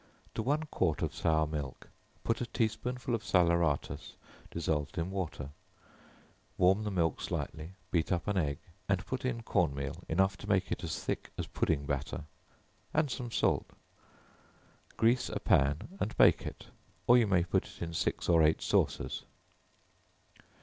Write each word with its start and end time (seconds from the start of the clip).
To 0.33 0.41
one 0.41 0.63
quart 0.71 1.03
of 1.03 1.13
sour 1.13 1.45
milk, 1.45 1.87
put 2.23 2.41
a 2.41 2.47
tea 2.47 2.67
spoonful 2.67 3.13
of 3.13 3.23
salaeratus, 3.23 4.15
dissolved 4.49 4.97
in 4.97 5.11
water; 5.11 5.51
warm 6.57 6.81
the 6.85 6.89
milk 6.89 7.21
slightly, 7.21 7.75
beat 7.91 8.11
up 8.11 8.27
an 8.27 8.35
egg, 8.35 8.57
and 8.89 9.05
put 9.05 9.25
in 9.25 9.43
corn 9.43 9.75
meal 9.75 10.03
enough 10.09 10.37
to 10.37 10.49
make 10.49 10.71
it 10.71 10.83
as 10.83 11.03
thick 11.03 11.29
as 11.37 11.45
pudding 11.45 11.85
batter, 11.85 12.23
and 12.95 13.11
some 13.11 13.29
salt; 13.29 13.67
grease 14.97 15.29
a 15.29 15.39
pan 15.39 15.97
and 15.99 16.17
bake 16.17 16.47
it, 16.47 16.65
or 17.05 17.15
you 17.15 17.27
may 17.27 17.43
put 17.43 17.65
it 17.67 17.79
in 17.79 17.93
six 17.93 18.27
or 18.27 18.41
eight 18.41 18.63
saucers. 18.63 19.25